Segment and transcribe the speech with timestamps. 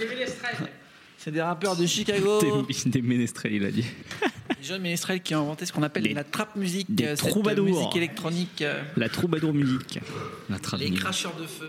[0.00, 0.56] Des ménestrels.
[1.18, 2.40] C'est des rappeurs de Chicago.
[2.40, 3.84] Des, des ménestrels, il a dit.
[4.58, 7.28] Les jeunes ménestrels qui ont inventé ce qu'on appelle Les- la trap musique, des cette
[7.30, 7.66] troubadours.
[7.66, 8.62] musique électronique.
[8.62, 10.00] euh, La troubadour musique.
[10.48, 11.68] La les cracheurs de feu.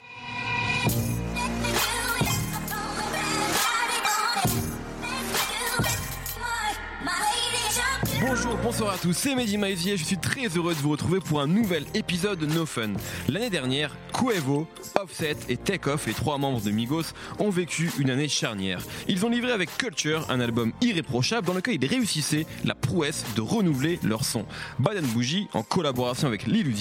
[8.21, 11.41] Bonjour, bonsoir à tous, c'est Mehdi Maizier, je suis très heureux de vous retrouver pour
[11.41, 12.93] un nouvel épisode de No Fun.
[13.27, 14.68] L'année dernière, Cuevo,
[15.00, 17.06] Offset et Takeoff, les trois membres de Migos,
[17.40, 18.84] ont vécu une année charnière.
[19.08, 23.42] Ils ont livré avec Culture un album irréprochable dans lequel ils réussissaient la prouesse de
[23.42, 24.46] renouveler leur son.
[24.78, 26.71] Bad Bougie, en collaboration avec Lil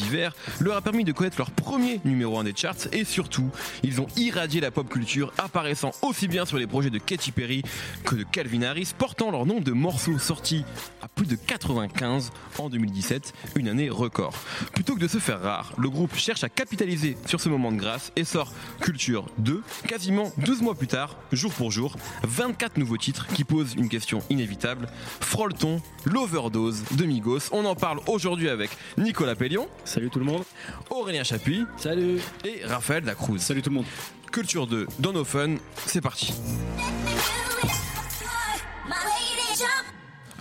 [0.60, 3.48] leur a permis de connaître leur premier numéro 1 des charts et surtout,
[3.82, 7.62] ils ont irradié la pop culture apparaissant aussi bien sur les projets de Katy Perry
[8.04, 10.66] que de Calvin Harris, portant leur nom de morceaux sortis
[11.00, 14.34] à plus de 95 en 2017, une année record.
[14.74, 17.76] Plutôt que de se faire rare, le groupe cherche à capitaliser sur ce moment de
[17.76, 22.96] grâce et sort Culture 2, quasiment 12 mois plus tard, jour pour jour, 24 nouveaux
[22.96, 24.88] titres qui posent une question inévitable.
[25.20, 27.52] Frôle-t-on l'overdose de Migos?
[27.52, 30.42] On en parle aujourd'hui avec Nicolas Pellion, Salut tout le monde.
[30.90, 32.18] Aurélien Chapuis Salut.
[32.44, 33.38] et Raphaël Dacruz.
[33.38, 33.86] Salut tout le monde.
[34.32, 35.54] Culture 2 dans nos fun,
[35.86, 36.32] c'est parti.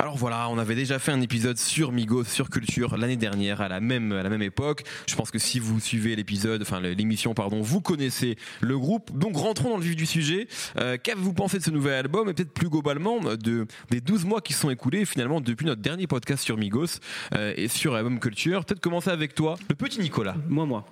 [0.02, 3.68] Alors voilà, on avait déjà fait un épisode sur Migos, sur Culture l'année dernière à
[3.68, 4.84] la même à la même époque.
[5.10, 9.12] Je pense que si vous suivez l'épisode, enfin l'émission pardon, vous connaissez le groupe.
[9.12, 10.48] Donc rentrons dans le vif du sujet.
[10.78, 14.40] Euh, Qu'avez-vous pensé de ce nouvel album et peut-être plus globalement de des 12 mois
[14.40, 17.02] qui se sont écoulés finalement depuis notre dernier podcast sur Migos
[17.36, 18.64] euh, et sur l'album Culture.
[18.64, 20.38] Peut-être commencer avec toi, le petit Nicolas.
[20.48, 20.86] Moi, moi.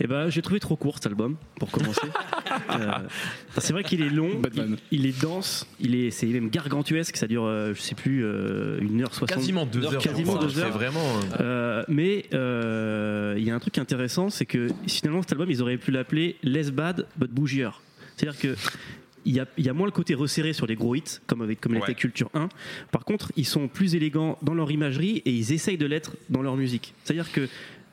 [0.00, 2.06] Eh ben, j'ai trouvé trop court cet album, pour commencer.
[2.70, 2.90] Euh,
[3.58, 7.26] c'est vrai qu'il est long, il, il est dense, il est, c'est même gargantuesque, ça
[7.26, 9.38] dure, euh, je sais plus, euh, une heure soixante.
[9.38, 9.98] Quasiment deux heures.
[9.98, 10.72] Quasiment deux heures.
[10.72, 11.00] Vraiment.
[11.40, 15.50] euh, Euh, mais euh, il y a un truc intéressant, c'est que finalement cet album,
[15.50, 17.68] ils auraient pu l'appeler Less Bad but Bougier.
[18.16, 18.54] C'est-à-dire que
[19.28, 21.42] il y, a, il y a moins le côté resserré sur les gros hits, comme
[21.42, 21.80] avec comme Ouais.
[21.80, 22.48] l'était Culture 1.
[22.92, 26.42] Par contre, ils sont plus élégants dans leur imagerie et ils essayent de l'être dans
[26.42, 26.94] leur musique.
[27.02, 27.48] C'est-à-dire que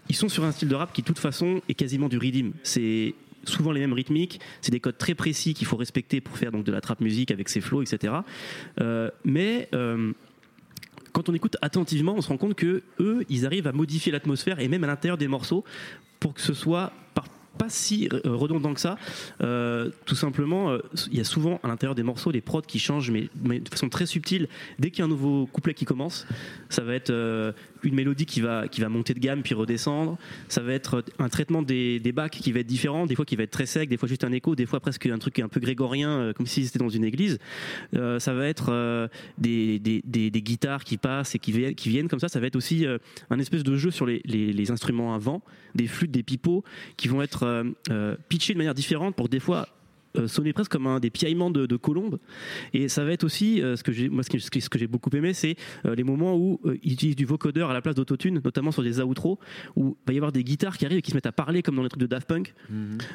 [0.09, 2.51] ils sont sur un style de rap qui, de toute façon, est quasiment du rhythm.
[2.61, 6.51] C'est souvent les mêmes rythmiques, c'est des codes très précis qu'il faut respecter pour faire
[6.51, 8.13] donc de la trap musique avec ses flows, etc.
[8.81, 10.13] Euh, mais euh,
[11.11, 14.59] quand on écoute attentivement, on se rend compte que eux, ils arrivent à modifier l'atmosphère
[14.59, 15.63] et même à l'intérieur des morceaux
[16.19, 16.91] pour que ce soit
[17.55, 18.97] pas si euh, redondant que ça.
[20.05, 20.75] Tout simplement,
[21.11, 23.89] il y a souvent à l'intérieur des morceaux des prods qui changent, mais, de façon
[23.89, 24.47] très subtile.
[24.79, 26.25] Dès qu'il y a un nouveau couplet qui commence,
[26.69, 27.13] ça va être
[27.83, 30.17] une mélodie qui va, qui va monter de gamme puis redescendre.
[30.47, 33.35] Ça va être un traitement des, des bacs qui va être différent, des fois qui
[33.35, 35.47] va être très sec, des fois juste un écho, des fois presque un truc un
[35.47, 37.39] peu grégorien, euh, comme si c'était dans une église.
[37.95, 39.07] Euh, ça va être euh,
[39.37, 42.27] des, des, des- guitares qui passent et qui viennent, qui viennent comme ça.
[42.29, 42.85] Ça va être aussi
[43.29, 45.41] un espèce de jeu sur les, les- instruments à vent,
[45.75, 46.63] des flûtes, des pipeaux,
[46.97, 47.63] qui vont être
[48.29, 49.67] pitchés de manière différente pour des fois
[50.27, 52.19] sonner presque comme un, des piaillements de, de colombes.
[52.73, 55.09] Et ça va être aussi, euh, ce que j'ai, moi, ce que, ce j'ai beaucoup
[55.15, 58.41] aimé, c'est euh, les moments où euh, ils utilisent du vocodeur à la place d'autotune,
[58.43, 59.39] notamment sur des outros,
[59.75, 61.61] où il va y avoir des guitares qui arrivent et qui se mettent à parler
[61.61, 62.53] comme dans les trucs de Daft Punk.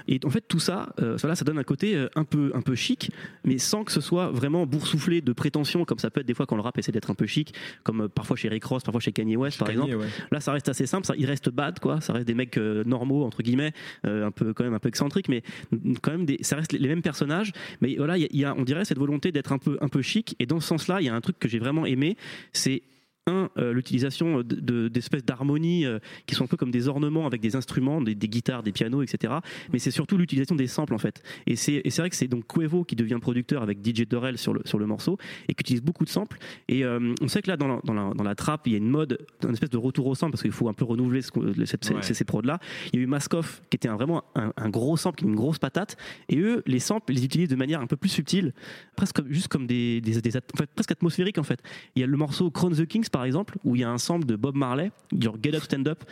[0.07, 2.63] Et en fait, tout ça, euh, voilà, ça donne un côté euh, un peu, un
[2.63, 3.11] peu chic,
[3.45, 6.47] mais sans que ce soit vraiment boursouflé de prétention, comme ça peut être des fois
[6.47, 9.01] quand le rap essaie d'être un peu chic, comme euh, parfois chez Rick Ross, parfois
[9.01, 9.97] chez Kanye West, par exemple.
[10.31, 11.07] Là, ça reste assez simple.
[11.07, 12.01] Ça, il reste bad, quoi.
[12.01, 13.73] Ça reste des mecs euh, normaux entre guillemets,
[14.07, 16.73] euh, un peu quand même un peu excentriques, mais mm, quand même des, ça reste
[16.73, 17.53] les, les mêmes personnages.
[17.81, 20.03] Mais voilà, il y y, a, on dirait, cette volonté d'être un peu, un peu
[20.03, 20.35] chic.
[20.39, 22.17] Et dans ce sens-là, il y a un truc que j'ai vraiment aimé,
[22.53, 22.83] c'est
[23.29, 27.27] un, euh, l'utilisation de- de- d'espèces d'harmonies euh, qui sont un peu comme des ornements
[27.27, 29.35] avec des instruments, des, des guitares, des pianos, etc.
[29.73, 31.23] Mais c'est surtout l'utilisation des samples en fait.
[31.47, 34.63] Et c'est vrai que c'est donc Cuevo qui devient producteur avec DJ Dorel sur le,
[34.65, 35.19] sur le morceau
[35.49, 36.39] et qui utilise beaucoup de samples.
[36.69, 38.75] Et euh, on sait que là, dans la, dans, la, dans la trap, il y
[38.75, 41.23] a une mode, une espèce de retour au sample parce qu'il faut un peu renouveler
[41.23, 42.03] ce, qu'on- cette- ces, Ouais.
[42.03, 42.59] ces, ces prods-là.
[42.93, 45.59] Il y a eu Maskoff qui était un- vraiment un, un gros sample, une grosse
[45.59, 45.97] patate.
[46.29, 48.53] Et eux, les samples, ils les utilisent de manière un peu plus subtile,
[48.97, 51.61] presque juste comme des, des, en fait, presque atmosphériques en fait.
[51.97, 53.99] Il y a le morceau Crown the Kings par exemple, où il y a un
[53.99, 56.05] sample de Bob Marley, genre Get Up Stand Up.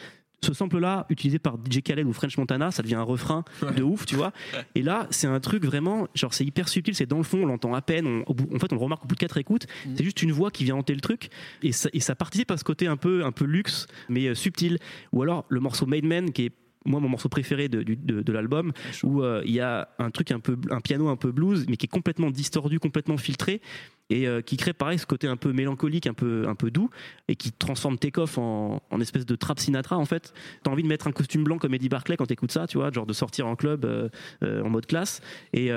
[0.43, 3.43] Ce sample-là, utilisé par DJ Khaled ou French Montana, ça devient un refrain
[3.75, 4.33] de ouf, tu vois.
[4.75, 7.47] Et là, c'est un truc vraiment, genre, c'est hyper subtil, c'est dans le fond, on
[7.47, 8.07] l'entend à peine.
[8.27, 9.67] on- bout- en fait, on le remarque au bout de quatre écoutes.
[9.97, 11.31] C'est juste une voix qui vient hanter le truc.
[11.63, 14.35] Et ça, et ça participe à ce côté un peu, un peu luxe, mais euh,
[14.35, 14.79] subtil.
[15.13, 16.53] Ou alors, le morceau Made Man, qui est
[16.87, 18.73] moi mon morceau préféré de, du- de- de l'album
[19.03, 21.77] où euh, il y a un truc un peu un piano un peu blues mais
[21.77, 23.61] qui est complètement distordu complètement filtré
[24.09, 26.91] et euh, qui crée pareil ce côté un peu mélancolique un peu un peu doux
[27.29, 30.33] et qui transforme Takeoff en, en espèce de trap Sinatra en fait.
[30.63, 32.91] T'as envie de mettre un costume blanc comme Eddie Barclay quand t'écoutes ça tu vois
[32.93, 34.09] genre de sortir en club euh,
[34.45, 35.21] euh, en mode classe
[35.53, 35.71] et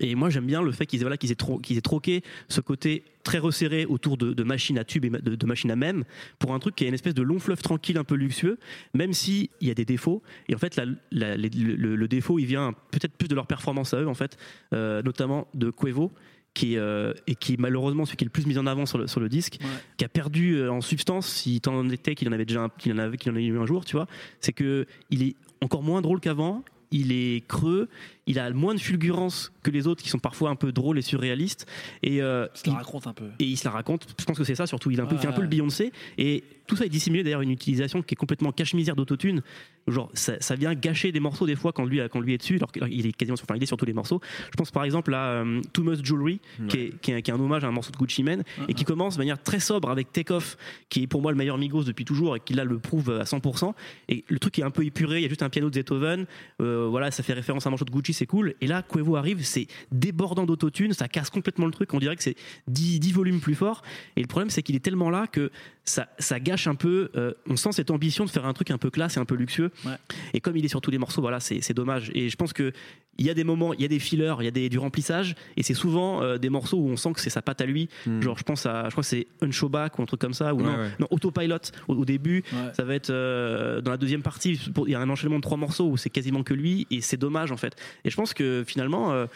[0.00, 2.22] Et moi, j'aime bien le fait qu'ils aient, voilà, qu'ils aient, tro- qu'ils aient troqué
[2.48, 5.76] ce côté très resserré autour de, de machines à tubes et de, de machines à
[5.76, 6.04] même
[6.38, 8.58] pour un truc qui est une espèce de long fleuve tranquille, un peu luxueux,
[8.94, 10.22] même s'il y a des défauts.
[10.48, 13.46] Et en fait, la- la- les- le, le défaut, il vient peut-être plus de leur
[13.46, 14.38] performance à eux, en fait,
[14.72, 16.10] euh, notamment de Cuevo.
[16.54, 18.98] Qui, est, euh, et qui malheureusement celui qui est le plus mis en avant sur
[18.98, 19.68] le, sur le disque, Ouais.
[19.96, 22.68] qui a perdu euh, en substance, si tant en était qu'il en avait déjà un-
[22.68, 24.06] qu'il en avait qu'il en a eu un jour, tu vois,
[24.40, 26.62] c'est que il est encore moins drôle qu'avant.
[26.92, 27.88] Il est creux,
[28.26, 31.02] il a moins de fulgurance que les autres qui sont parfois un peu drôles et
[31.02, 31.66] surréalistes.
[32.02, 33.24] Et, euh, Je te il- raconte un peu.
[33.38, 34.06] et il se la raconte.
[34.20, 34.90] Je pense que c'est ça surtout.
[34.90, 35.50] Il, est un peu, il fait un peu le Ouais.
[35.56, 35.92] Beyoncé.
[36.18, 39.42] Et tout ça est dissimulé d'ailleurs une utilisation qui est complètement cache-misère d'autotune.
[39.88, 42.56] Genre, ça, ça vient gâcher des morceaux des fois quand lui, quand lui est dessus,
[42.56, 44.22] alors qu'il est quasiment sur, enfin, il est sur tous les morceaux.
[44.50, 47.34] Je pense par exemple à euh, Too Much Jewelry, qui, est, qui, est, qui est
[47.34, 49.90] un hommage à un morceau de Gucci Mane, et qui commence de manière très sobre
[49.90, 50.56] avec Take Off,
[50.88, 53.24] qui est pour moi le meilleur Migos depuis toujours et qui là le prouve à
[53.24, 53.74] 100%.
[54.08, 56.24] Et le truc est un peu épuré, il y a juste un piano de Beethoven,
[56.62, 58.54] euh, voilà, ça fait référence à un morceau de Gucci, c'est cool.
[58.62, 62.22] Et là, Quavo arrive, c'est débordant d'autotune, ça casse complètement le truc, on dirait que
[62.22, 62.36] c'est
[62.68, 63.82] 10, 10 volumes plus fort.
[64.16, 65.50] Et le problème, c'est qu'il est tellement là que
[65.84, 67.10] ça, ça gâche un peu.
[67.16, 69.34] euh, on sent cette ambition de faire un truc un peu classe et un peu
[69.34, 69.70] luxueux.
[69.84, 69.92] Ouais.
[70.34, 72.10] Et comme il est sur tous les morceaux, voilà, c'est c'est dommage.
[72.14, 72.72] Et je pense que
[73.18, 74.78] il y a des moments, il y a des fillers, il y a des, du
[74.78, 77.66] remplissage, et c'est souvent euh, des morceaux où on sent que c'est sa patte à
[77.66, 77.90] lui.
[78.22, 80.58] Genre, je pense à, je crois que c'est Unshowback ou un truc comme ça, ou
[80.58, 80.90] Ouais, non, ouais.
[80.98, 81.56] non, Autopilot
[81.88, 82.42] au, au début.
[82.52, 82.72] Ouais.
[82.72, 84.58] Ça va être euh, dans la deuxième partie.
[84.86, 87.18] Il y a un enchaînement de trois morceaux où c'est quasiment que lui, et c'est
[87.18, 87.76] dommage en fait.
[88.04, 89.12] Et je pense que finalement.
[89.12, 89.26] euh,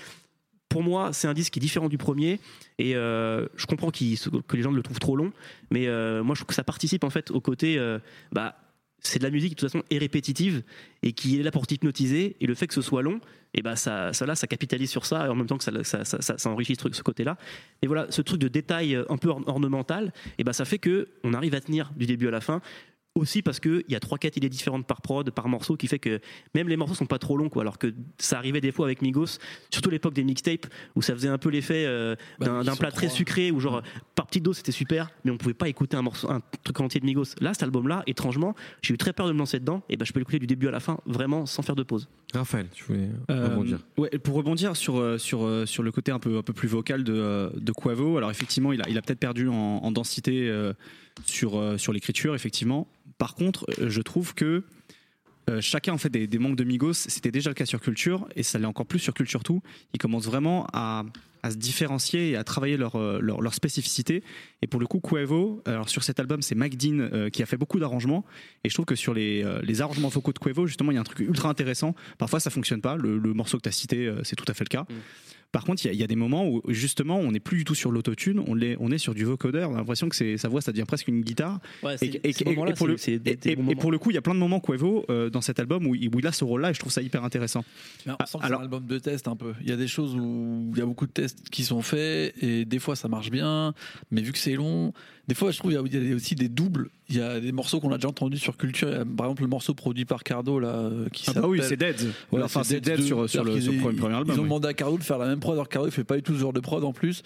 [0.69, 2.41] pour moi, c'est un disque qui est différent du premier,
[2.79, 5.33] et euh, je comprends que les gens le trouvent trop long,
[5.71, 7.99] mais euh, moi je trouve que ça participe en fait au côté, euh,
[8.33, 8.57] bah,
[9.01, 10.63] c'est de la musique qui de toute façon est répétitive
[11.03, 13.21] et qui est là pour t'hypnotiser, et le fait que ce soit long,
[13.55, 16.51] et bah ça, ça là, ça capitalise sur ça, et en même temps que ça,
[16.51, 17.39] enrichit ce, côté-là.
[17.81, 21.09] Et voilà, ce truc de détail un peu orn- ornemental, et bah ça fait que
[21.25, 22.61] on arrive à tenir du début à la fin.
[23.17, 26.21] Aussi parce qu'il y a 3-4 idées différentes par prod, par morceau, qui fait que
[26.55, 27.63] même les morceaux sont pas trop longs, quoi.
[27.63, 29.39] Alors que ça arrivait des fois avec Migos,
[29.71, 33.09] surtout l'époque des mixtapes, où ça faisait un peu l'effet euh, Bah d'un plat très
[33.09, 33.83] sucré, où genre
[34.15, 37.01] par petite dose c'était super, mais on pouvait pas écouter un morceau, un truc entier
[37.01, 37.35] de Migos.
[37.41, 40.13] Là, cet album-là, étrangement, j'ai eu très peur de me lancer dedans, et ben je
[40.13, 42.09] peux l'écouter du début à la fin, vraiment sans faire de pause.
[42.35, 43.79] Raphaël, tu voulais Euh, rebondir.
[43.97, 46.69] ouais, pour rebondir sur, euh, sur, euh, sur le côté un peu, un peu plus
[46.69, 50.49] vocal de, de Quavo, alors effectivement, il a, il a peut-être perdu en, en densité
[50.49, 50.73] euh,
[51.25, 52.89] sur, sur l'écriture, effectivement.
[53.19, 54.65] Par contre, je trouve que
[55.49, 58.27] euh, chacun en fait des, des membres de Migos, c'était déjà le cas sur Culture,
[58.35, 59.63] et ça l'est encore plus sur Culture Tout.
[59.95, 61.05] Ils commencent vraiment à,
[61.43, 63.41] à se différencier et à travailler leur, euh, leur.
[64.63, 67.47] Et pour le coup, Quavo, alors sur cet album, c'est Mike Dean euh, qui a
[67.47, 68.25] fait beaucoup d'arrangements.
[68.65, 70.99] Et je trouve que sur les, euh, les arrangements vocaux de Quavo, justement, il y
[70.99, 71.95] a un truc ultra intéressant.
[72.19, 72.97] Parfois, ça fonctionne pas.
[72.97, 74.87] Le, le morceau que tu as cité, c'est tout à fait le cas.
[75.53, 77.59] Par contre, il y a- il y, a des moments où justement, on n'est plus
[77.59, 79.71] du tout sur l'autotune, on, est- on est sur du vocodeur.
[79.71, 81.61] On a l'impression que c'est- sa voix, ça devient presque une guitare.
[82.03, 84.23] Et, et- et- et pour le, et- et- et pour le coup, il y a
[84.23, 86.71] plein de moments Quavo euh, dans cet album où il, où il a ce rôle-là
[86.71, 87.65] et je trouve ça hyper intéressant.
[88.05, 89.55] Mais on Ah, sent que alors- c'est un album de test un peu.
[89.63, 92.35] Il y a des choses où il y a beaucoup de tests qui sont faits
[92.43, 93.73] et des fois ça marche bien,
[94.11, 94.93] mais vu que c'est long,
[95.29, 96.91] des fois je trouve il y a- il y a aussi des doubles.
[97.09, 98.89] Il y a des morceaux qu'on a déjà entendus sur Culture.
[98.89, 101.47] Il y a, Par exemple, le morceau produit par Cardo là, euh, qui Ah bah
[101.47, 101.95] oui, c'est Dead.
[102.33, 103.03] Ouais, enfin, c'est Dead 2.
[103.05, 104.35] sur, sur le, sur premier, premier album.
[104.35, 104.49] Ils ont oui.
[104.49, 106.35] demandé à Cardo de faire la même prod, alors Cardo il fait pas du tout
[106.35, 107.23] ce genre de prod en plus.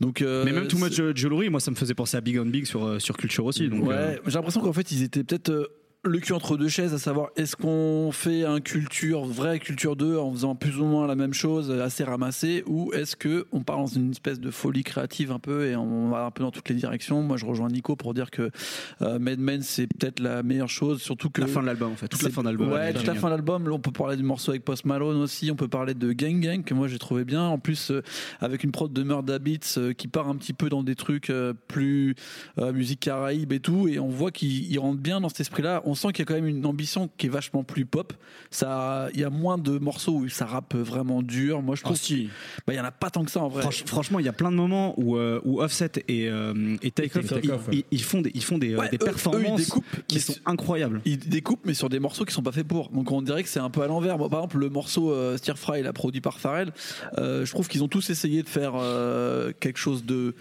[0.00, 2.38] Donc, euh, Mais même Too Much c'est- Jewelry, moi, ça me faisait penser à Big
[2.38, 3.68] on Big sur, euh, sur Culture aussi.
[3.68, 5.66] Donc, ouais, euh, j'ai l'impression qu'en fait ils étaient peut-être euh,
[6.06, 10.16] le cul entre deux chaises, à savoir est-ce qu'on fait un culture, vrai culture 2
[10.16, 13.60] en faisant plus ou moins la même chose, euh, assez ramassé, ou est-ce que on
[13.60, 16.50] part dans une espèce de folie créative un peu et on va un peu dans
[16.50, 17.22] toutes les directions?
[17.22, 18.50] Moi je rejoins Nico pour dire que
[19.02, 21.96] euh, Mad Men c'est peut-être la meilleure chose, surtout que la fin de l'album, en
[21.96, 22.08] fait.
[22.08, 22.72] Toute la fin d'album.
[22.72, 23.68] Ouais, elle est toute la fin de l'album.
[23.68, 25.50] Là, on peut parler du morceau avec Post Malone aussi.
[25.50, 27.42] On peut parler de Gang Gang que moi j'ai trouvé bien.
[27.42, 28.02] En plus, euh,
[28.40, 31.32] avec une prod de Murda Beats euh, qui part un petit peu dans des trucs
[31.68, 32.14] plus
[32.56, 33.88] musique caraïbe et tout.
[33.88, 35.82] Et on voit qu'il il rentre bien dans cet esprit-là.
[35.84, 38.12] On sent qu'il y a quand même une ambition qui est vachement plus pop.
[38.50, 41.62] Ça, il y a moins de morceaux où ça rappe vraiment dur.
[41.62, 42.28] Moi, je Oh, trouve si.
[42.66, 43.62] bah, il y en a pas tant que ça en vrai.
[43.64, 46.90] Franch- franchement, il y a plein de moments où, euh, où Offset et, euh, et
[46.90, 49.02] Takeoff, Take ils, ils- ils font des, ils font des, euh, Ouais, des eux- eux,
[49.02, 51.00] ils performances découpent, qui sont incroyables.
[51.04, 52.90] Ils découpent, mais sur des morceaux qui sont pas faits pour.
[52.90, 54.16] Donc on dirait que c'est un peu à l'envers.
[54.16, 56.72] Par exemple, le morceau euh, Stir Fry, là, produit par Pharrell,
[57.18, 60.34] euh, je trouve qu'ils ont tous essayé de faire euh, quelque chose de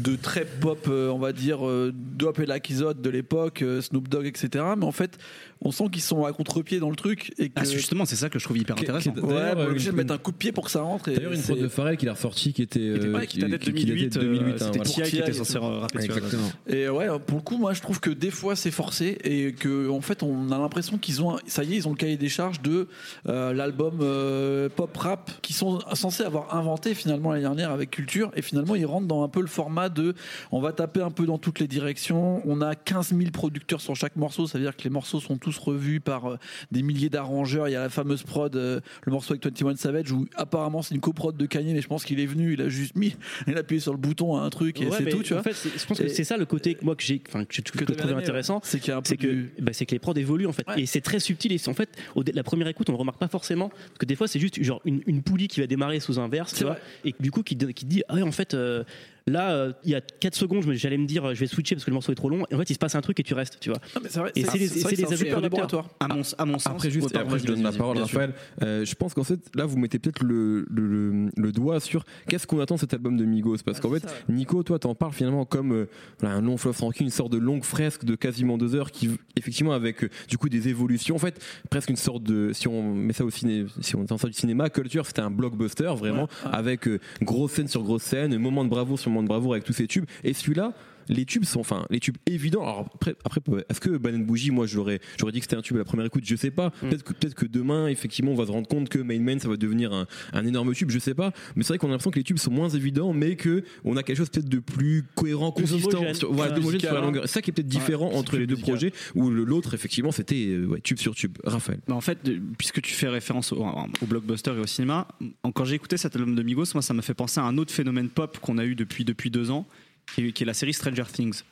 [0.00, 4.26] de très pop, euh, on va dire, euh, Dope et de l'époque, euh, Snoop Dogg,
[4.26, 4.64] etc.
[4.76, 5.18] Mais en fait,
[5.62, 8.16] on sent qu'ils sont à contre-pied dans le truc et que Ah, c'est justement, c'est
[8.16, 9.10] ça que je trouve hyper intéressant.
[9.14, 10.70] ouais, D'ailleurs, on est euh, obligé de une- mettre un coup de pied pour que
[10.70, 11.08] ça rentre.
[11.08, 12.80] et D'ailleurs, une prod de Pharrell qui l'a ressorti qui était.
[12.80, 14.80] Qui était euh, pas- qui qui- qui datait 2008, de 2008, hein, c'était.
[14.80, 16.04] Tia qui était censé dessus.
[16.04, 16.50] Exactement.
[16.66, 19.88] Et ouais, pour le coup, moi, je trouve que des fois c'est forcé et que
[19.90, 22.28] en fait, on a l'impression qu'ils ont, ça y est, ils ont le cahier des
[22.28, 22.88] charges de
[23.28, 28.30] euh, l'album euh, pop rap qu'ils sont censés avoir inventé finalement l'année dernière avec Culture
[28.34, 30.14] et finalement ils rentrent dans un peu le format de
[30.52, 32.40] on va taper un peu dans toutes les directions.
[32.48, 35.36] On a 15 000 producteurs sur chaque morceau, ça veut dire que les morceaux sont
[35.36, 36.36] tous revus par euh,
[36.70, 37.68] des milliers d'arrangeurs.
[37.68, 40.94] Il y a la fameuse prod, euh, le morceau avec 21 Savage, où apparemment c'est
[40.94, 43.16] une coprod de Kanye, mais je pense qu'il est venu, il a juste mis,
[43.46, 45.40] il a appuyé sur le bouton à un truc et Ouais, c'est tout, tu en
[45.40, 45.52] vois.
[45.52, 47.70] fait, je pense que c'est ça le côté que moi que j'ai, enfin que Que
[47.72, 48.60] que je bien trouve intéressant.
[48.64, 50.82] C'est que du- bah, c'est que les prods évoluent en fait Ouais.
[50.82, 53.18] et c'est très subtil et c'est- en fait au la première écoute on le remarque
[53.18, 56.00] pas forcément parce que des fois c'est juste genre une, une poulie qui va démarrer
[56.00, 58.54] sous un verse tu vois et du coup qui, qui dit ah ouais en fait
[58.54, 58.84] euh,
[59.26, 61.84] là euh, il y a 4 secondes j'allais me dire euh, je vais switcher parce
[61.84, 63.22] que le morceau est trop long et en fait il se passe un truc et
[63.22, 65.88] tu restes tu vois Non, mais vrai, Et c'est les- les ajouts laboratoire.
[66.00, 66.66] À mon, à mon sens.
[66.72, 68.02] Après, juste, après, je donne la parole à.
[68.02, 68.32] Raphaël.
[68.62, 72.04] Euh, je pense qu'en fait, là, vous mettez peut-être le, le, le- le doigt sur
[72.28, 73.58] qu'est-ce qu'on attend de cet album de Migos.
[73.64, 75.88] Parce Ah, qu'en fait, ça, Nico, toi, t'en parles finalement comme euh,
[76.20, 79.10] voilà, un long fleuve tranquille, une sorte de longue fresque de quasiment deux heures qui,
[79.36, 81.14] effectivement, avec euh, du coup des évolutions.
[81.16, 84.18] En fait, presque une sorte de, si on met ça au ciné, si on entend
[84.18, 86.54] ça du cinéma, Culture, c'était un blockbuster vraiment, Ouais, ouais.
[86.56, 89.64] avec euh, grosse scène sur grosse scène, moment de bravoure sur moment de bravoure avec
[89.64, 90.06] tous ces tubes.
[90.24, 90.72] Et celui-là,
[91.10, 92.62] les tubes sont, enfin, les tubes évidents.
[92.62, 95.76] Alors après, après est-ce que Banane Bougie, moi, j'aurais, j'aurais dit que c'était un tube
[95.76, 96.70] à la première écoute, je sais pas.
[96.70, 99.48] Peut-être que, peut-être que demain, effectivement, on va se rendre compte que Main Man, ça
[99.48, 101.32] va devenir un, un énorme tube, je sais pas.
[101.56, 103.96] Mais c'est vrai qu'on a l'impression que les tubes sont moins évidents, mais que on
[103.96, 107.24] a quelque chose peut-être de plus cohérent, consistant, sur, voilà, d'homogène sur la longueur.
[107.26, 108.74] C'est ça qui est peut-être différent entre les deux musical.
[108.76, 111.36] projets, où l'autre, effectivement, c'était euh, ouais, tube sur tube.
[111.44, 111.80] Raphaël.
[111.88, 113.64] Mais en fait, de- puisque tu fais référence au,
[114.02, 115.08] au blockbuster et au cinéma,
[115.54, 117.72] quand j'ai écouté cet album de Migos, moi, ça m'a fait penser à un autre
[117.72, 119.66] phénomène pop qu'on a eu depuis, depuis deux ans,
[120.14, 121.42] qui est, qui est la série Stranger Things.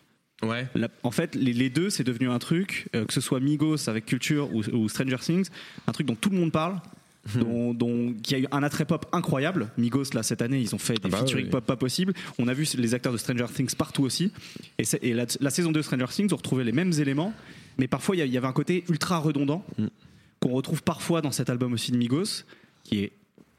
[0.43, 0.67] Ouais.
[0.75, 3.88] La- en fait, les, les deux, c'est devenu un truc, euh, que ce soit Migos
[3.88, 5.49] avec Culture ou, ou Stranger Things,
[5.87, 6.81] un truc dont tout le monde parle.
[7.35, 9.69] Dont, dont- qui a eu un attrait pop incroyable.
[9.76, 12.14] Migos, là, cette année, ils ont fait des Ah bah featuring pop pas possibles.
[12.38, 14.33] On a vu les acteurs de Stranger Things partout aussi.
[15.02, 17.35] Et, la, la saison 2 de Stranger Things, on retrouvait les mêmes éléments,
[17.76, 19.88] mais parfois, il y avait un côté ultra redondant Mm.
[20.40, 22.45] qu'on retrouve parfois dans cet album aussi de Migos,
[22.85, 23.12] qui est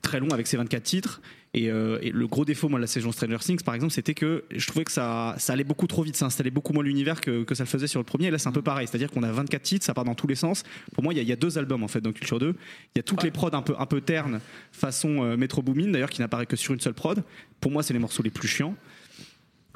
[0.09, 1.21] très long avec ses 24 titres.
[1.53, 4.13] Et, euh, et le gros défaut, moi, de la saison Stranger Things, par exemple, c'était
[4.13, 7.21] que je trouvais que ça, ça allait beaucoup trop vite, ça installait beaucoup moins l'univers
[7.21, 8.27] que, que ça le faisait sur le premier.
[8.27, 10.27] Et là, c'est un peu pareil, c'est-à-dire qu'on a 24 titres, ça part dans tous
[10.27, 10.63] les sens.
[10.93, 12.49] Pour moi, il y a, deux albums en fait dans Culture 2.
[12.49, 15.89] Il y a toutes les prods un peu, un peu ternes, façon euh, Metro Boomin,
[15.91, 17.23] d'ailleurs, qui n'apparaît que sur une seule prod.
[17.61, 18.75] Pour moi, c'est les morceaux les plus chiants.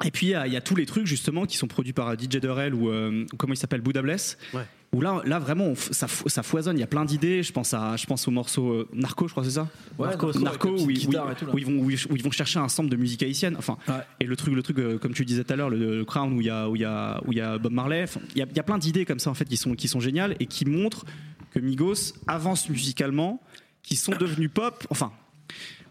[0.04, 2.40] Et puis il y, a- tous les trucs justement qui sont produits par euh, DJ
[2.40, 2.90] Durrell ou
[3.36, 4.36] comment il s'appelle Buddha Bless.
[4.94, 6.76] Où là, là vraiment, on ça, fo- ça foisonne.
[6.76, 7.42] Il y a plein d'idées.
[7.42, 9.68] Je pense à, je pense au morceau euh, Narco, je crois, c'est ça?
[9.98, 12.58] Ouais, Narco, Narco, où, ils- où tout, où vont, où ils, où ils vont chercher
[12.60, 13.56] un sample de musique haïtienne.
[13.58, 13.94] Enfin, Ouais.
[14.20, 16.32] et le truc, le truc, euh, comme tu disais tout à l'heure, le, le Crown
[16.32, 18.04] où il y a, où il y a, où il y a Bob Marley.
[18.04, 19.74] Enfin, il y a, il y a plein d'idées comme ça en fait qui sont,
[19.74, 21.04] qui sont géniales et qui montrent
[21.50, 23.40] que Migos avance musicalement,
[23.82, 24.86] qui sont devenus pop.
[24.90, 25.12] Enfin.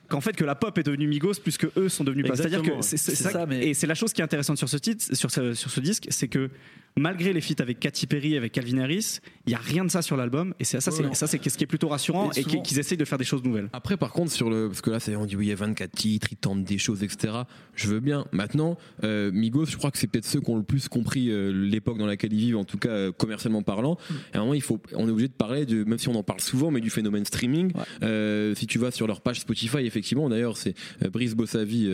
[0.10, 2.36] Qu'en fait que la pop est devenue Migos plus que eux sont devenus pop.
[2.36, 4.70] C'est-à-dire Exactement, que c'est ça, ça, mais- et c'est la chose qui est intéressante sur
[4.70, 6.50] ce titre, sur ce, sur ce disque, c'est que
[6.96, 10.02] malgré les feats avec Katy Perry, avec Calvin Harris, il y a rien de ça
[10.02, 12.80] sur l'album et c'est ça, c'est ça, c'est ce qui est plutôt rassurant Et qu'ils
[12.80, 13.70] essayent de faire des choses nouvelles.
[13.74, 14.68] Après, par contre, sur le.
[14.68, 16.78] Parce que là, c'est- on dit oui, il y a 24 titres, ils tentent des
[16.78, 17.34] choses, etc.
[17.76, 18.26] Je veux bien.
[18.32, 21.52] Maintenant, euh, Migos, je crois que c'est peut-être ceux qui ont le plus compris euh,
[21.52, 23.98] l'époque dans laquelle ils vivent, en tout cas euh, commercialement parlant.
[24.34, 26.16] Et à un moment, il faut, on est obligé de parler, de, même si on
[26.16, 27.72] en parle souvent, mais du phénomène streaming.
[28.02, 28.54] Ouais.
[28.56, 30.76] Si tu vas sur leur page Spotify, effectivement, d'ailleurs, c'est
[31.12, 31.90] Brice Bossavi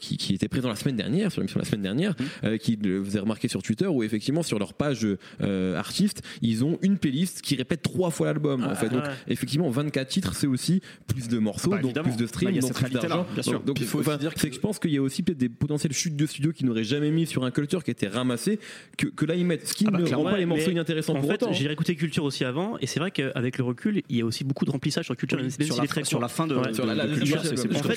[0.00, 3.10] qui, qui était présent la semaine dernière, sur la semaine dernière, euh, qui le- vous
[3.10, 5.06] avez remarqué sur Twitter, où effectivement, sur leur page
[5.40, 8.64] euh, artiste, ils ont une playlist qui répète trois fois l'album.
[8.64, 8.88] en fait.
[8.88, 9.10] Donc, ouais.
[9.28, 12.56] effectivement, 24 titres, c'est aussi plus de morceaux, Bah, donc plus de streams, Bah, il
[12.56, 13.26] y a donc plus d'argent.
[13.34, 13.52] bien sûr.
[13.54, 15.38] Donc, donc, il faut dire c'est que- que je pense qu'il y a aussi peut-être
[15.38, 18.58] des potentielles chutes de studio qu'ils n'auraient jamais mis sur un culture qui était ramassé,
[18.96, 19.66] que, que là ils mettent.
[19.66, 21.52] Ce qui Ah bah, ne rend pas les morceaux inintéressants En pour fait, autant.
[21.52, 24.44] j'ai écouté Culture aussi avant, et c'est vrai qu'avec le recul, il y a aussi
[24.44, 26.72] beaucoup de remplissage sur Culture, Oui, même sur la très sur la fin de- Ouais.
[26.74, 27.42] Sur la- de Culture, En
[27.82, 27.96] fait,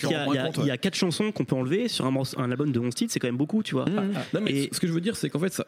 [0.62, 3.20] il y, a- quatre chansons qu'on peut enlever sur un, album de 11 titres, c'est
[3.20, 3.86] quand même beaucoup, tu vois.
[3.90, 5.66] Non, mais Et- ce que je veux dire, c'est qu'en fait, ça-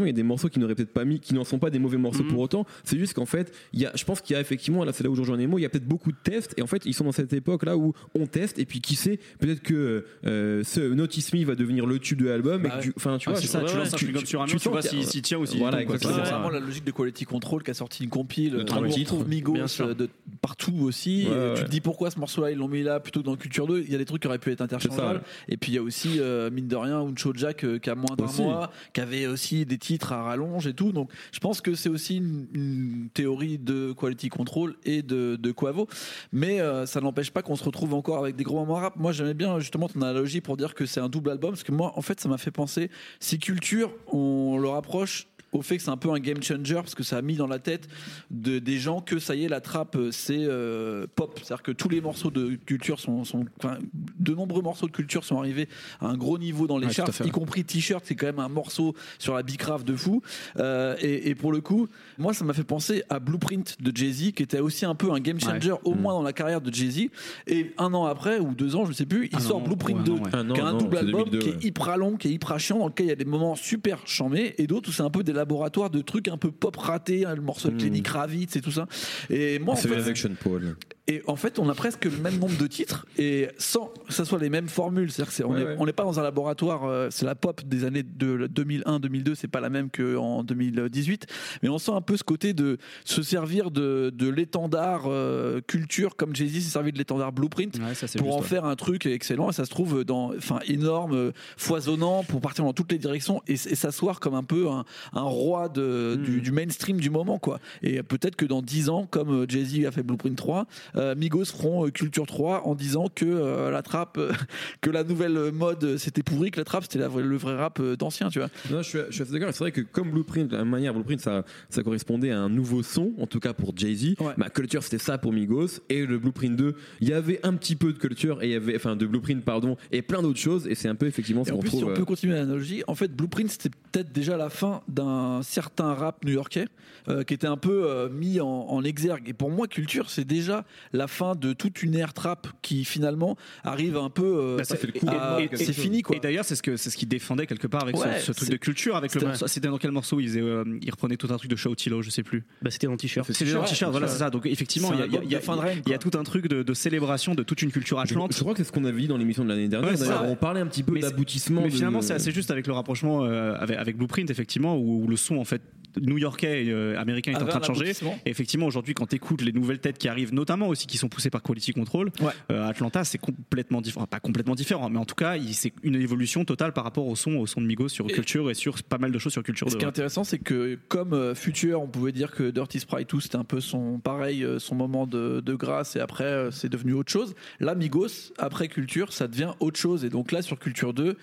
[0.00, 1.70] effectivement, il y a des morceaux qui n'auraient peut-être pas mis, qui n'en sont pas
[1.70, 2.30] des mauvais morceaux Mhm.
[2.30, 2.66] pour autant.
[2.84, 5.04] C'est juste qu'en fait, il y a, je pense qu'il y a effectivement, là, c'est
[5.04, 6.66] là où je rejoins les mots, il y a peut-être beaucoup de tests, et en
[6.66, 9.62] fait, ils sont dans cette époque là où on teste, et puis qui sait, peut-être
[9.62, 13.32] que euh, ce Notice Me va devenir le tube de l'album, Bah enfin, tu Ah,
[13.32, 15.38] vois, c'est ça, tu lances un flux comme sur un tu sens vois s'il tient
[15.38, 16.14] ou s'il Voilà, exactement.
[16.24, 18.54] C'est vraiment la logique de Quality Control qui a sorti une compile.
[18.56, 20.08] Euh, on retrouve Migos euh, de
[20.40, 21.26] partout aussi.
[21.56, 23.80] Tu te dis pourquoi ce morceau-là ils l'ont mis là plutôt que dans Culture 2.
[23.86, 25.22] Il y a des trucs qui auraient pu être interchangeables.
[25.48, 27.94] Et puis il y a aussi euh, mine de rien Uncho Jack euh, qui a
[27.94, 30.92] moins d'un mois, qui avait aussi des titres à rallonge et tout.
[30.92, 35.88] Donc je pense que c'est aussi une, théorie de Quality Control et de, de Quavo.
[36.32, 38.96] Mais euh, ça n'empêche pas qu'on se retrouve encore avec des gros moments rap.
[38.96, 41.72] Moi j'aimais bien justement ton analogie pour dire que c'est un double album parce que
[41.72, 45.82] moi en fait ça m'a fait penser si Culture on le rapproche au fait que
[45.82, 47.88] c'est un peu un game changer parce que ça a mis dans la tête
[48.30, 51.38] de, des gens que ça y est, la trappe euh, c'est euh, pop.
[51.42, 53.78] C'est-à-dire que tous les morceaux de culture sont, sont- enfin,
[54.18, 55.68] de nombreux morceaux de culture sont arrivés
[56.00, 57.30] à un gros niveau dans les Ouais, charts, y ouais.
[57.30, 60.22] compris T-shirt, c'est quand même un morceau sur la Bicraft de fou.
[60.58, 61.88] Euh, et, et pour le coup,
[62.18, 65.20] moi ça m'a fait penser à Blueprint de Jay-Z qui était aussi un peu un
[65.20, 67.08] game changer au moins dans la carrière de Jay-Z.
[67.46, 70.04] Et un an après ou deux ans, je sais plus, il sort Blueprint ouais, un
[70.04, 70.30] 2 an, ouais.
[70.32, 71.58] Ah non, qui est un non, double album 2002, qui est ouais.
[71.66, 74.54] hyper long, qui est hyper chiant, dans lequel il y a des moments super chamés
[74.58, 77.34] et d'autres où c'est un peu des laboratoires de trucs un peu pop ratés, hein,
[77.34, 77.84] le morceau avec Mm.
[77.84, 78.86] Lenny Kravitz et tout ça.
[79.30, 80.76] Et moi, en C'est Sean Paul.
[81.08, 84.24] et en fait, on a presque le même nombre de titres et sans que ça
[84.24, 85.10] soit les mêmes formules.
[85.10, 85.92] C'est-à-dire que c'est- on Ouais, n'est ouais.
[85.92, 89.70] pas dans un laboratoire, euh, c'est la pop des années de 2001-2002, c'est pas la
[89.70, 91.26] même qu'en 2018.
[91.62, 96.14] Mais on sent un peu ce côté de se servir de, de l'étendard euh, culture,
[96.16, 97.78] comme Jay-Z s'est servi de l'étendard blueprint.
[97.78, 98.46] Ouais, ça, c'est Pour juste, en ouais.
[98.48, 102.64] faire un truc excellent, et ça se trouve dans, enfin, énorme, euh, foisonnant, pour partir
[102.64, 106.22] dans toutes les directions et, et s'asseoir comme un peu un, un roi de, Mm.
[106.22, 107.58] du, du mainstream du moment, quoi.
[107.82, 111.46] Et peut-être que dans 10 ans, comme euh, Jay-Z a fait Blueprint 3, euh, Migos
[111.46, 114.18] feront euh, Culture 3 en disant que euh, la trappe,
[114.80, 118.38] que la nouvelle mode c'était pourri, que la trappe c'était le vrai rap d'ancien, tu
[118.38, 118.48] vois.
[118.70, 119.48] Non, je suis, je suis assez d'accord.
[119.52, 122.82] C'est vrai que comme Blueprint, de la manière Blueprint, ça, ça correspondait à un nouveau
[122.82, 124.14] son, en tout cas pour Jay-Z.
[124.20, 124.32] Ouais.
[124.36, 125.80] Ma culture, c'était ça pour Migos.
[125.88, 128.56] Et le Blueprint 2, il y avait un petit peu de culture et il y
[128.56, 130.66] avait, enfin, de Blueprint, pardon, et plein d'autres choses.
[130.66, 131.92] Et c'est un peu effectivement ce qu'on plus, si trouve.
[131.92, 136.24] on peut continuer l'analogie, en fait, Blueprint, c'était peut-être déjà la fin d'un certain rap
[136.24, 136.66] new-yorkais
[137.08, 139.28] euh, qui était un peu euh, mis en, en exergue.
[139.28, 143.36] Et pour moi, Culture, c'est déjà la fin de toute une ère trap qui finalement
[143.64, 144.24] arrive un peu.
[144.24, 145.06] euh, Bah, ça fait le coup.
[145.08, 146.16] à- Et- et- c'est fini, quoi.
[146.16, 148.32] Et d'ailleurs, c'est ce que c'est ce qu'il défendait quelque part avec ce- Ouais, ce,
[148.32, 149.46] truc de culture, avec le c'était- morceau.
[149.46, 152.10] C'était dans quel morceau il, faisait, euh, il reprenait tout un truc de Showtilo, je
[152.10, 152.44] sais plus.
[152.62, 153.30] Bah, c'était dans t-shirt.
[153.32, 154.30] C'était dans t-shirt, voilà, c'est ça.
[154.30, 156.62] Donc effectivement, il y a, y a- y a- y a tout un truc de,
[156.62, 158.34] de célébration de toute une culture je, atlante.
[158.34, 159.90] je crois que c'est ce qu'on avait dit dans l'émission de l'année dernière.
[159.98, 161.62] Ouais, on parlait un petit peu d'aboutissement.
[161.62, 165.36] Mais finalement, c'est assez juste avec le rapprochement avec, Blueprint, effectivement, où, où le son
[165.38, 165.62] en fait
[166.00, 167.92] new-yorkais et euh, américain est en Avait train de changer.
[168.26, 171.30] effectivement, aujourd'hui, quand tu écoutes les nouvelles têtes qui arrivent, notamment aussi qui sont poussées
[171.30, 172.32] par Quality Control, Ouais.
[172.52, 174.06] euh, Atlanta, c'est complètement différent.
[174.06, 177.36] Pas complètement différent, mais en tout cas, c'est une évolution totale par rapport au son,
[177.36, 179.66] au son de Migos sur Et- Culture et sur pas mal de choses sur Culture.
[179.66, 182.50] Et ce de qui est intéressant, c'est que comme euh, Future, on pouvait dire que
[182.50, 186.48] Dirty Sprite 2 c'était un peu son pareil, son moment de, de grâce, et après
[186.52, 187.34] c'est devenu autre chose.
[187.60, 190.04] Là, Migos, après Culture, ça devient autre chose.
[190.04, 191.16] Et donc là, sur Culture 2,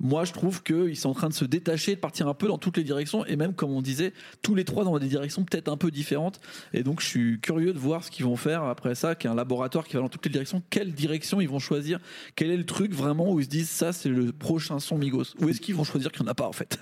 [0.00, 2.58] moi je trouve qu'ils sont en train de se détacher, de partir un peu dans
[2.58, 4.12] toutes les directions, et même comme on disait,
[4.42, 6.40] tous les trois dans des directions peut-être un peu différentes.
[6.72, 9.30] Et donc je suis curieux de voir ce qu'ils vont faire après ça, qui est
[9.30, 10.62] un laboratoire qui va dans toutes les directions.
[10.70, 11.98] Quelle direction ils vont choisir
[12.36, 15.24] Quel est le truc vraiment où ils se disent ça, c'est le prochain son Migos
[15.40, 16.78] Ou est-ce qu'ils vont choisir qu'il n'y en a pas en fait?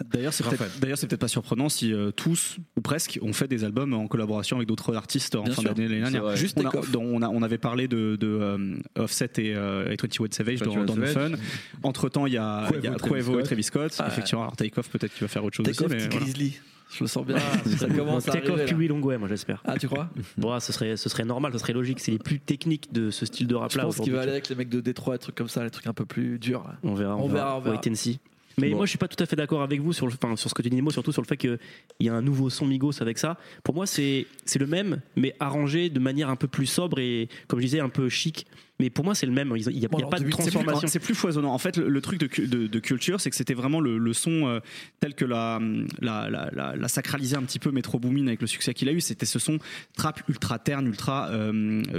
[0.80, 4.06] D'ailleurs, c'est peut-être pas surprenant si euh, tous, ou presque, ont fait des albums en
[4.08, 6.36] collaboration avec d'autres artistes en Bien fin d'année l'année dernière.
[6.36, 9.96] Juste on, a, on, a- on avait parlé de, de, euh, Offset et, euh, et
[10.00, 11.12] 21 Savage dans, 21 dans Savage.
[11.12, 11.30] Fun.
[11.82, 13.44] Entre temps, il y a Quavo, il y a Travis Quavo et Scott.
[13.44, 13.96] Travis Scott.
[13.98, 15.82] Ah, Effectivement, alors Takeoff, peut-être qu'il va faire autre chose aussi.
[15.88, 16.26] Mais voilà.
[16.92, 17.36] Je le sens bien.
[17.78, 18.74] ça commence à Take arriver.
[18.74, 19.62] Will ouais, moi j'espère.
[19.64, 20.08] Ah, tu crois?
[20.36, 22.00] Bon, ce serait, ce serait normal, ce serait logique.
[22.00, 23.84] C'est les plus techniques de ce style de rap Je là.
[23.84, 25.86] pense qu'il va aller avec les mecs de Détroit, des trucs comme ça, les trucs
[25.86, 26.64] un peu plus durs.
[26.82, 27.60] On verra, on, On verra.
[27.60, 28.20] Wait and see.
[28.58, 28.76] Mais Bon.
[28.76, 30.54] moi, je suis pas tout à fait d'accord avec vous sur, le, enfin, sur ce
[30.54, 31.58] que tu dis, Nemo, surtout sur le fait qu'il
[32.00, 33.38] y a un nouveau son Migos avec ça.
[33.64, 34.26] Pour moi, c'est
[34.58, 37.88] le même, mais arrangé de manière un peu plus sobre et, comme je disais, un
[37.88, 38.46] peu chic.
[38.82, 39.54] Mais pour moi, c'est le même.
[39.56, 40.88] Il n'y a, Bon, il y a alors, pas de depuis- c'est plus- transformation.
[40.88, 41.52] C'est plus foisonnant.
[41.54, 43.96] En fait, le, le truc de, cu- de- de culture, c'est que c'était vraiment le,
[43.96, 44.58] le son euh,
[44.98, 45.60] tel que la,
[46.00, 48.92] la, la, la- la sacralisait un petit peu Metro Boomin avec le succès qu'il a
[48.92, 49.00] eu.
[49.00, 49.58] C'était ce son
[49.96, 51.52] trap ultra terne, ultra euh,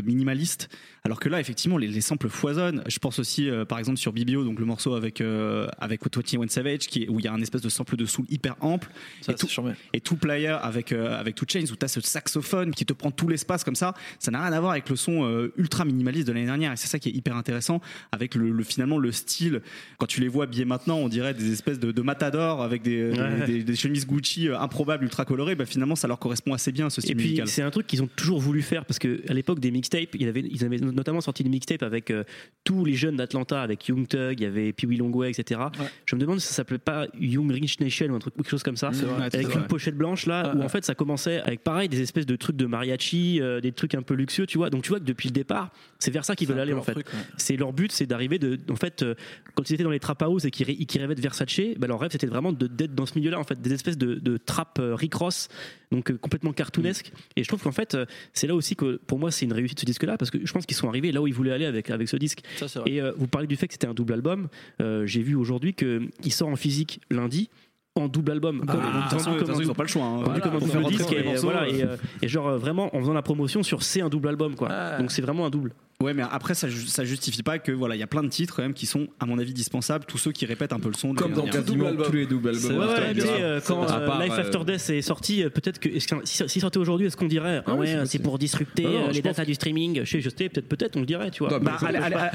[0.03, 0.69] minimaliste.
[1.05, 2.83] Alors que là, effectivement, les, les samples foisonnent.
[2.87, 6.47] Je pense aussi, euh, par exemple, sur BBO, donc le morceau avec euh, avec 21
[6.49, 8.89] Savage, qui est, où il y a un espèce de sample de soul hyper ample.
[9.21, 9.47] Ça, et tout,
[9.93, 13.11] et Player avec euh, avec Two Chains où tu as ce saxophone qui te prend
[13.11, 16.27] tout l'espace comme ça, ça n'a rien à voir avec le son euh, ultra minimaliste
[16.27, 17.81] de l'année dernière et c'est ça qui est hyper intéressant
[18.11, 19.61] avec le, le- finalement le style
[19.97, 23.11] quand tu les vois habillés maintenant, on dirait des espèces de, de matadors avec des,
[23.11, 23.45] Ouais.
[23.45, 26.89] des, des chemises Gucci euh, improbables ultra colorées, bah, finalement ça leur correspond assez bien
[26.89, 27.47] ce Et style puis musical.
[27.47, 30.27] c'est un truc qu'ils ont toujours voulu faire parce que à l'époque des mixtapes, ils
[30.27, 32.23] avaient, ils avaient notamment sorti des mixtapes avec euh,
[32.63, 35.61] tous les jeunes d'Atlanta, avec Young Thug, il y avait Pee Wee Longway, etc.
[35.79, 35.85] Ouais.
[36.05, 38.63] Je me demande si ça s'appelait pas Young Rich Nation ou un truc quelque chose
[38.63, 38.89] comme ça.
[38.89, 39.25] Vrai.
[39.33, 39.55] Avec vrai.
[39.59, 42.55] une pochette blanche là où en fait ça commençait avec pareil des espèces de trucs
[42.55, 45.27] de mariachi euh, des trucs un peu luxueux tu vois donc tu vois que depuis
[45.29, 47.19] le départ c'est vers ça qu'ils veulent un aller peu en leur fait truc, ouais.
[47.37, 49.15] c'est leur but c'est d'arriver de en fait euh,
[49.55, 51.87] quand ils étaient dans les trap house et qu'ils rê- qu'ils rêvaient de Versace ben,
[51.87, 54.37] leur rêve c'était vraiment d'être dans ce milieu là en fait des espèces de, de
[54.37, 55.49] trap euh, Rick Ross
[55.91, 57.97] donc euh, complètement cartoonesque et je trouve qu'en fait
[58.33, 60.51] c'est là aussi que pour moi c'est une réussite ce disque là parce que je
[60.53, 63.01] pense qu'ils sont arrivés là où ils voulaient aller avec, avec ce disque Ça, et
[63.01, 64.47] euh, vous parlez du fait que c'était un double album.
[64.81, 67.49] Euh, J'ai vu aujourd'hui qu'il sort en physique lundi
[67.95, 68.63] en double album.
[68.67, 68.81] Ah, Comme-
[69.19, 70.03] façon, façon, ils n'ont pas le choix.
[70.03, 70.39] hein.
[70.39, 73.21] comme un disque et, les morceaux, voilà, et, euh, et genre vraiment en faisant la
[73.21, 74.69] promotion sur c'est un double album quoi.
[74.69, 74.97] Ouais.
[74.97, 75.73] Donc c'est vraiment un double.
[76.03, 78.27] Ouais, mais après, ça, ju- ça justifie pas que voilà, il y a plein de
[78.29, 80.05] titres quand même qui sont, à mon avis, dispensables.
[80.05, 81.13] Tous ceux qui répètent un peu le son.
[81.13, 82.05] de Comme dans quasiment album.
[82.05, 82.77] tous les doubles albums.
[82.79, 86.43] ouais, sais, euh, quand euh, part, Life euh, After Death est sorti, peut-être que si,
[86.47, 89.53] si sortait aujourd'hui, est-ce qu'on dirait ah ouais, c'est pour disrupter Non, les datas du
[89.53, 91.51] streaming Je sais, je sais, peut-être, peut-être, on le dirait, tu vois.
[91.57, 91.87] Non, Bah, mais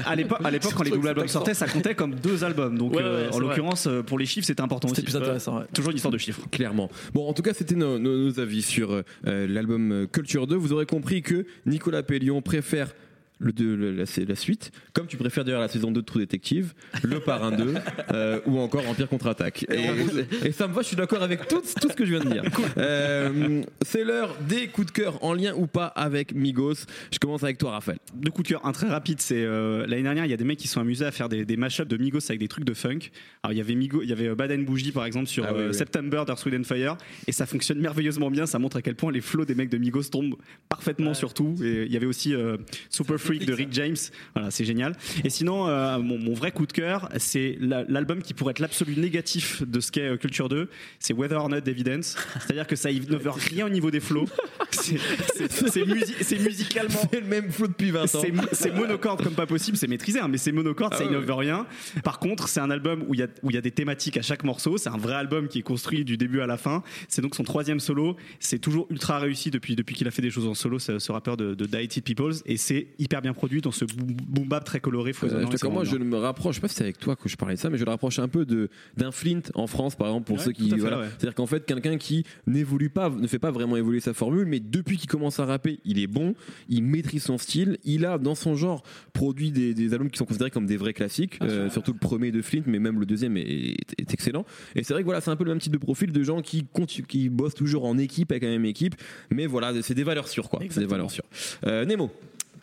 [0.05, 2.77] à, l'époque, à l'époque, quand les doubles albums sortaient, ça comptait comme deux albums.
[2.77, 2.95] Donc,
[3.31, 4.95] en l'occurrence, pour les chiffres, c'était important aussi.
[5.01, 5.59] C'était plus intéressant.
[5.59, 5.65] ouais.
[5.73, 6.41] Toujours une histoire de chiffres.
[6.51, 6.89] Clairement.
[7.13, 10.55] Bon, en tout cas, c'était nos, avis sur l'album Culture 2.
[10.55, 12.93] Vous aurez compris que Nicolas Pellion préfère
[13.39, 16.19] le, deux- le- la, la suite, comme tu préfères d'ailleurs la saison 2 de True
[16.19, 16.73] Detective,
[17.03, 17.73] Le Parrain 2,
[18.13, 19.65] euh, ou encore Empire Contre-Attaque.
[19.71, 22.23] Et, et ça me va, je suis d'accord avec tout, tout ce que je viens
[22.23, 22.43] de dire.
[22.77, 26.85] Euh, C'est l'heure des coups de cœur en lien ou pas avec Migos.
[27.11, 27.97] Je commence avec toi, Raphaël.
[28.15, 30.43] Deux coups de cœur, un très rapide, c'est euh, l'année dernière, il y a des
[30.43, 32.65] mecs qui se sont amusés à faire des, des mashups de Migos avec des trucs
[32.65, 32.99] de funk.
[33.43, 35.53] Alors il y avait Migos, il y avait Bad and Bougie par exemple sur Ah
[35.53, 35.73] oui, euh, oui.
[35.73, 36.97] September d'Earth, Wind and Fire
[37.27, 38.45] et ça fonctionne merveilleusement bien.
[38.45, 40.35] Ça montre à quel point les flows des mecs de Migos tombent
[40.69, 41.55] parfaitement sur tout.
[41.63, 42.57] Et il y avait aussi euh,
[42.89, 43.95] Super Freak de Rick James.
[44.33, 44.95] Voilà, c'est génial.
[45.23, 48.59] Et sinon, euh, mon, mon vrai coup de cœur, c'est la- l'album qui pourrait être
[48.59, 50.69] l'absolu négatif de ce qu'est euh, Culture 2.
[50.99, 52.15] C'est Whether or Not Evidence.
[52.41, 54.25] C'est-à-dire que ça ne veut rien au niveau des flows.
[54.71, 54.97] C'est-
[55.35, 58.21] C'est c'est musi- c'est musicalement C'est le même flow depuis 20 ans.
[58.51, 61.25] c'est monocorde comme pas possible, c'est maîtrisé, hein, mais c'est monocorde, ça Ah ouais, innove
[61.37, 61.65] rien.
[62.03, 63.27] Par contre, c'est un album où il y a
[63.59, 64.77] y des thématiques à chaque morceau.
[64.77, 66.83] C'est un vrai album qui est construit du début à la fin.
[67.07, 68.15] C'est donc son troisième solo.
[68.39, 71.11] C'est toujours ultra réussi depuis depuis qu'il a fait des choses en solo, ce, ce
[71.11, 74.63] rappeur de, de Die Peoples, et c'est hyper bien produit dans ce boom boom bap
[74.63, 77.27] très coloré, Euh, moi, je me rapproche, je sais pas si c'est avec toi que
[77.29, 80.07] je parlais de ça, mais je le rapproche un peu d'un Flint en France, par
[80.07, 80.69] exemple, pour Ouais, ceux qui.
[80.77, 80.99] voilà.
[80.99, 81.05] ouais.
[81.17, 84.59] C'est-à-dire qu'en fait, quelqu'un qui n'évolue pas, ne fait pas vraiment évoluer sa formule, mais
[84.59, 86.35] depuis qu'il commence à rapper, il est bon,
[86.69, 90.25] il maîtrise son style, il a dans son genre produit des, des albums qui sont
[90.25, 93.37] considérés comme des vrais classiques, euh, surtout le premier de Flint, mais même le deuxième
[93.37, 94.45] est, est- est excellent.
[94.75, 96.41] Et c'est vrai que voilà, c'est un peu le même type de profil de gens
[96.41, 96.65] qui
[97.07, 98.95] qui bossent toujours en équipe avec la même équipe,
[99.31, 100.59] mais voilà, c'est des valeurs sûres, quoi.
[100.69, 101.23] C'est des valeurs sûres.
[101.65, 102.11] Euh, Nemo.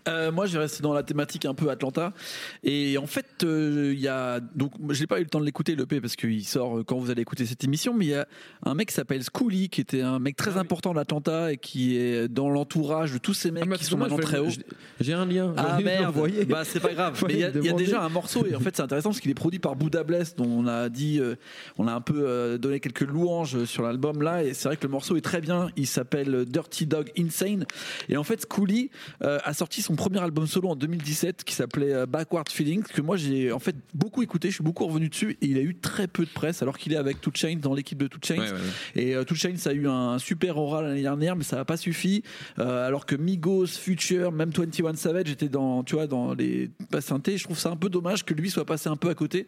[0.08, 2.12] Euh, moi, j'ai resté dans la thématique un peu Atlanta.
[2.62, 4.40] Et en fait, euh, il y a.
[4.54, 6.84] Donc, je n'ai pas eu le temps de l'écouter, le P, parce qu'il sort euh,
[6.84, 7.94] quand vous allez écouter cette émission.
[7.94, 8.26] Mais il y a
[8.64, 12.28] un mec qui s'appelle Schoolie, qui était un mec très important d'Atlanta et qui est
[12.28, 14.50] dans l'entourage de tous ces mecs Ah, qui sont maintenant je vais- très hauts.
[14.50, 14.60] je-
[15.00, 15.52] J'ai un lien.
[15.56, 16.44] Ah merde, envoyé.
[16.44, 17.22] bah c'est pas grave.
[17.26, 19.30] Mais il y a, y déjà un morceau et en fait c'est intéressant parce qu'il
[19.30, 21.34] est produit par Buddha Bless dont on a dit, euh,
[21.78, 24.90] on a un peu donné quelques louanges sur l'album là et c'est vrai que le
[24.90, 25.68] morceau est très bien.
[25.76, 27.66] Il s'appelle Dirty Dog Insane
[28.08, 28.46] et en fait
[29.22, 33.00] euh, a sorti son premier album solo en 2017 qui s'appelait euh, Backward Feelings que
[33.00, 35.74] moi j'ai en fait beaucoup écouté, je suis beaucoup revenu dessus et il a eu
[35.74, 38.40] très peu de presse alors qu'il est avec Two Chainz dans l'équipe de Two Chainz.
[38.40, 39.02] Ouais, ouais, ouais.
[39.02, 41.76] Et euh, Two Chainz a eu un super oral l'année dernière, mais ça n'a pas
[41.76, 42.22] suffi.
[42.58, 47.00] Euh, alors que Migos, Future, même 21 Savage étaient dans, tu vois, dans les pas
[47.00, 47.36] synthés.
[47.36, 49.46] Je trouve ça un peu dommage que lui soit passé un peu à côté.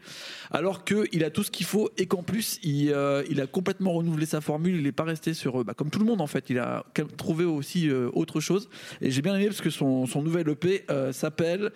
[0.50, 3.92] Alors qu'il a tout ce qu'il faut et qu'en plus, il, euh, il a complètement
[3.92, 4.76] renouvelé sa formule.
[4.76, 6.50] Il n'est pas resté sur, bah, comme tout le monde en fait.
[6.50, 6.84] Il a
[7.16, 8.68] trouvé aussi autre chose.
[9.00, 11.70] Et j'ai bien aimé parce que son, son nouvel EP euh, s'appelle,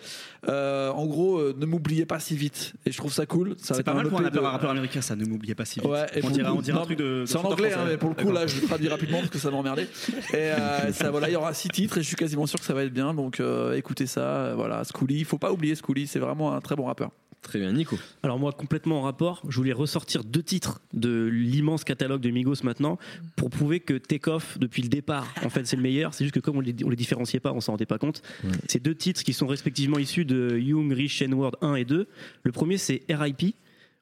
[0.47, 2.73] euh, en gros, euh, Ne m'oubliez pas si vite.
[2.85, 3.55] Et je trouve ça cool.
[3.57, 5.89] C'est pas mal pour un rappeur, américain, ça ne m'oubliez pas si vite.
[6.15, 7.23] Et on dirait, un truc de.
[7.25, 9.39] C'est en anglais, hein, mais pour le coup, là, je le traduis rapidement parce que
[9.39, 9.87] ça m'emmerdait.
[10.31, 12.65] Et euh, ça, voilà, il y aura six titres et je suis quasiment sûr que
[12.65, 13.13] ça va être bien.
[13.13, 13.41] Donc,
[13.75, 14.53] écoutez ça.
[14.55, 15.19] Voilà, Schoolie.
[15.19, 16.07] Il faut pas oublier Schoolie.
[16.07, 17.11] C'est vraiment un très bon rappeur.
[17.43, 17.97] Très bien, Nico.
[18.23, 22.63] Alors moi, complètement en rapport, je voulais ressortir deux titres de l'immense catalogue de Migos
[22.63, 22.97] maintenant
[23.35, 26.13] pour prouver que Takeoff, depuis le départ, en fait, c'est le meilleur.
[26.13, 28.23] C'est juste que comme on les, on les différenciait pas, on s'en rendait pas compte.
[28.67, 32.07] C'est deux titres qui sont respectivement issus de Young, Rich, N-Word 1 et 2.
[32.43, 33.55] Le premier, c'est RIP.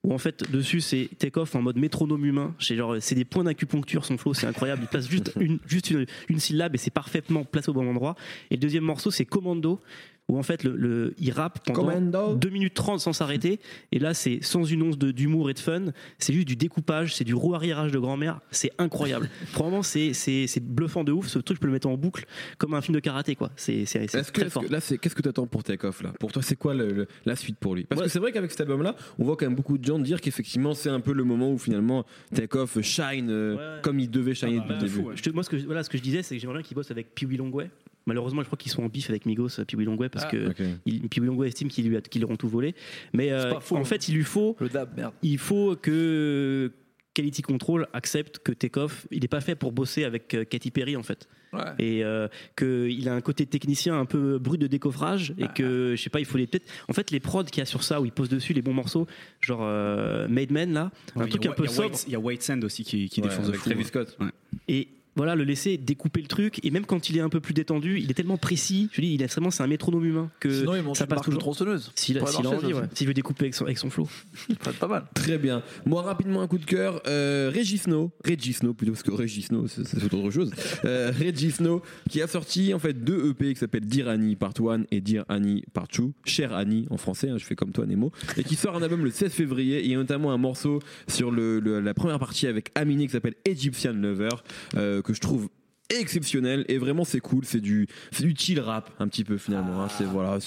[0.03, 3.43] Où en fait dessus c'est Takeoff en mode métronome humain, c'est genre c'est des points
[3.43, 6.89] d'acupuncture son flow, c'est incroyable, il place juste une juste une, une syllabe et c'est
[6.89, 8.15] parfaitement placé au bon endroit.
[8.49, 9.79] Et le deuxième morceau c'est Commando
[10.29, 12.35] où en fait le, le- il rappe pendant Commando.
[12.35, 13.59] 2 minutes 30 sans s'arrêter
[13.91, 15.85] et là c'est sans une once de- d'humour et de fun
[16.19, 20.63] c'est juste du découpage c'est du rouarriérage de grand-mère c'est incroyable vraiment c'est c'est c'est
[20.63, 22.25] bluffant de ouf ce truc je peux le mettre en boucle
[22.57, 24.79] comme un film de karaté quoi c'est c'est c'est Est-ce que, très fort que- là,
[24.79, 26.13] c'est qu'est-ce que tu attends pour Takeoff là?
[26.19, 27.83] Pour toi, c'est quoi le- le- la suite pour lui?
[27.85, 28.07] Parce Ouais.
[28.07, 30.73] que c'est vrai qu'avec cet album-là, on voit quand même beaucoup de gens dire qu'effectivement,
[30.73, 33.81] c'est un peu le moment où finalement Takeoff shine euh, Ouais.
[33.81, 35.01] comme il devait shiner Ah bah, depuis le de début.
[35.03, 35.15] fou, ouais.
[35.17, 36.75] Je te- moi, ce que, voilà, ce que je disais, c'est que j'aimerais bien qu'ils
[36.75, 37.69] bossent avec Pee-Wee Longway.
[38.07, 40.49] Malheureusement, je crois qu'ils sont en bif avec Migos, euh, Pee-Wee Longway, parce Ah, que
[40.49, 40.61] ok.
[40.85, 42.73] il- Pee-Wee Longway estime qu'ils lui, a- qu'ils leur ont tout volé.
[43.13, 43.83] Mais euh, faux, en hein.
[43.83, 45.13] fait, il lui faut, Le dab, merde.
[45.21, 46.71] il faut que
[47.13, 50.95] Quality Control accepte que Takeoff, il n'est pas fait pour bosser avec euh, Katy Perry,
[50.95, 51.27] en fait.
[51.51, 51.59] Ouais.
[51.79, 56.01] Et euh, qu'il a un côté technicien un peu brut de décoffrage, et que, je
[56.01, 56.65] sais pas, il faut les peut-être.
[56.87, 58.73] En fait, les prods qu'il y a sur ça, où il pose dessus les bons
[58.73, 59.05] morceaux,
[59.41, 61.97] genre euh, Made Men, là, un truc a- un peu a sobre.
[62.07, 63.69] Il y a White Sand aussi qui, qui Ouais, défonce de avec fou.
[63.69, 64.17] Travis Scott.
[64.21, 64.27] Ouais.
[64.69, 66.59] Et voilà, le laisser découper le truc.
[66.63, 68.89] Et même quand il est un peu plus détendu, il est tellement précis.
[68.93, 71.41] Je dis, il est vraiment, c'est un métronome humain que Sinon, montent ça passe toujours.
[71.41, 71.91] tronçonneuse.
[71.95, 72.83] S'il a, s'il a envie, ouais.
[72.93, 74.07] S'il veut découper avec son, avec son flow.
[74.49, 75.03] Être pas mal.
[75.13, 75.63] Très bien.
[75.85, 77.01] Moi, rapidement, un coup de cœur.
[77.07, 80.51] Euh, Regisno, Regisno plutôt, parce que Regisno, c'est c'est autre chose.
[80.85, 84.83] Euh, Regisno, qui a sorti en fait deux EP qui s'appellent Dear Annie Part 1
[84.91, 86.11] et Dear Annie Part 2.
[86.25, 88.11] Cher Annie en français, hein, je fais comme toi, Nemo.
[88.37, 89.79] Et qui sort un album le 16 février.
[89.79, 93.05] Et il y a notamment un morceau sur le, le- la première partie avec Aminé
[93.07, 94.29] qui s'appelle Egyptian Lover,
[94.75, 95.49] euh, que je trouve
[95.89, 99.81] exceptionnel et vraiment c'est cool c'est du c'est du chill rap un petit peu finalement
[99.83, 99.87] hein.
[99.97, 100.37] c'est voilà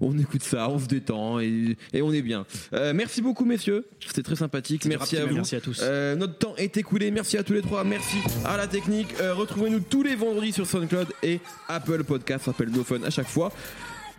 [0.00, 3.84] on écoute ça on se détend et, et on est bien Euh, merci beaucoup messieurs
[4.06, 5.80] c'était très sympathique merci à vous Merci à tous.
[5.82, 7.10] euh, notre temps est écoulé.
[7.10, 7.82] Merci à tous les trois.
[7.82, 9.08] Merci à la technique.
[9.20, 12.44] Euh, Retrouvez-nous tous les vendredis sur SoundCloud et Apple Podcast.
[12.46, 13.50] Rappelle No Fun à chaque fois.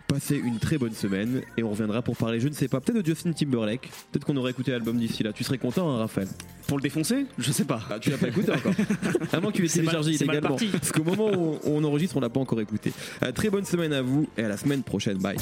[0.06, 3.00] Passez une très bonne semaine et on reviendra pour parler, je ne sais pas, peut-être
[3.02, 3.90] de Justin Timberlake.
[4.12, 5.32] Peut-être qu'on aurait écouté l'album d'ici là.
[5.32, 6.28] Tu serais content, hein, Raphaël
[6.68, 7.80] Pour le défoncer Je sais pas.
[7.90, 8.74] ah, Tu l'as pas écouté encore
[9.32, 10.56] À moins que tu l'aies téléchargé illégalement.
[10.72, 12.92] Parce qu'au moment où on enregistre, on l'a pas encore écouté.
[13.22, 15.18] Euh, très bonne semaine à vous et à la semaine prochaine.
[15.18, 15.36] Bye.